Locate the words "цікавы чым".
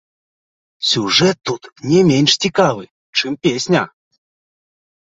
2.47-3.33